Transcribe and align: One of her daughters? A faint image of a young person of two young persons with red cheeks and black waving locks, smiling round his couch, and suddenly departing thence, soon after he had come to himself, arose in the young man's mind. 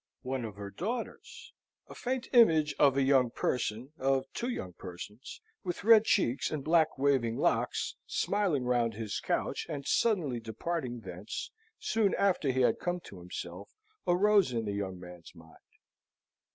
One 0.23 0.45
of 0.45 0.55
her 0.55 0.71
daughters? 0.71 1.53
A 1.87 1.93
faint 1.93 2.27
image 2.33 2.73
of 2.79 2.97
a 2.97 3.03
young 3.03 3.29
person 3.29 3.91
of 3.99 4.25
two 4.33 4.49
young 4.49 4.73
persons 4.73 5.39
with 5.63 5.83
red 5.83 6.05
cheeks 6.05 6.49
and 6.49 6.63
black 6.63 6.97
waving 6.97 7.37
locks, 7.37 7.95
smiling 8.07 8.63
round 8.63 8.95
his 8.95 9.19
couch, 9.19 9.67
and 9.69 9.85
suddenly 9.85 10.39
departing 10.39 11.01
thence, 11.01 11.51
soon 11.77 12.15
after 12.15 12.49
he 12.51 12.61
had 12.61 12.79
come 12.79 12.99
to 13.01 13.19
himself, 13.19 13.69
arose 14.07 14.51
in 14.51 14.65
the 14.65 14.73
young 14.73 14.99
man's 14.99 15.35
mind. 15.35 15.59